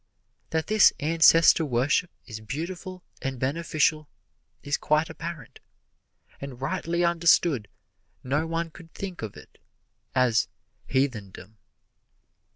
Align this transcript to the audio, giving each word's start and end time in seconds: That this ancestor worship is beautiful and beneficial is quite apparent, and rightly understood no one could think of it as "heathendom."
That 0.49 0.65
this 0.65 0.91
ancestor 0.99 1.63
worship 1.63 2.09
is 2.25 2.39
beautiful 2.39 3.03
and 3.21 3.37
beneficial 3.37 4.09
is 4.63 4.75
quite 4.75 5.11
apparent, 5.11 5.59
and 6.39 6.59
rightly 6.59 7.05
understood 7.05 7.67
no 8.23 8.47
one 8.47 8.71
could 8.71 8.91
think 8.95 9.21
of 9.21 9.37
it 9.37 9.59
as 10.15 10.47
"heathendom." 10.87 11.59